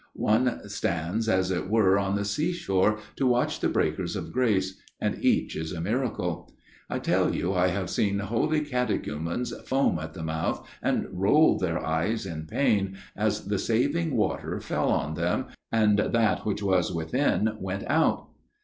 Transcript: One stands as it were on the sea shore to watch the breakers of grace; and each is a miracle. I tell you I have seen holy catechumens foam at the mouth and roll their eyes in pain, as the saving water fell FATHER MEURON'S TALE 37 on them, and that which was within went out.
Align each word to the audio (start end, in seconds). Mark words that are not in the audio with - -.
One 0.15 0.67
stands 0.67 1.29
as 1.29 1.51
it 1.51 1.69
were 1.69 1.99
on 1.99 2.15
the 2.15 2.25
sea 2.25 2.53
shore 2.53 2.97
to 3.17 3.27
watch 3.27 3.59
the 3.59 3.69
breakers 3.69 4.15
of 4.15 4.31
grace; 4.31 4.81
and 4.99 5.23
each 5.23 5.55
is 5.55 5.71
a 5.71 5.79
miracle. 5.79 6.51
I 6.89 6.97
tell 6.97 7.35
you 7.35 7.53
I 7.53 7.67
have 7.67 7.87
seen 7.87 8.17
holy 8.17 8.61
catechumens 8.61 9.53
foam 9.67 9.99
at 9.99 10.15
the 10.15 10.23
mouth 10.23 10.67
and 10.81 11.07
roll 11.11 11.59
their 11.59 11.77
eyes 11.85 12.25
in 12.25 12.47
pain, 12.47 12.97
as 13.15 13.45
the 13.45 13.59
saving 13.59 14.17
water 14.17 14.59
fell 14.59 14.87
FATHER 14.87 14.89
MEURON'S 14.89 15.17
TALE 15.17 15.25
37 15.71 15.81
on 15.81 15.97
them, 15.97 15.99
and 16.07 16.13
that 16.15 16.45
which 16.47 16.63
was 16.63 16.91
within 16.91 17.57
went 17.59 17.83
out. 17.87 18.29